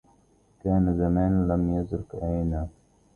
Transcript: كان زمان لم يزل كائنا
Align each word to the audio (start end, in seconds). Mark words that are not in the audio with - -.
كان 0.63 0.97
زمان 0.97 1.47
لم 1.47 1.75
يزل 1.77 2.03
كائنا 2.11 2.67